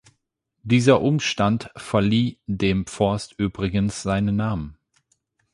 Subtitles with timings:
[0.63, 4.75] Dieser Umstand verlieh dem Forst übrigens seinen Namen.